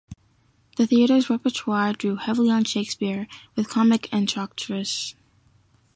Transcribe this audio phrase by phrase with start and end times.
[0.77, 5.13] The theater's repertoire drew heavily on Shakespeare, with comic entr'actes.